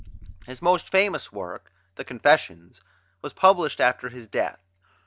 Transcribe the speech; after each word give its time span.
His 0.47 0.63
most 0.63 0.89
famous 0.89 1.31
work, 1.31 1.71
the 1.93 2.03
"Confessions," 2.03 2.81
was 3.21 3.33
published 3.33 3.79
after 3.79 4.09
his 4.09 4.25
death. 4.25 4.57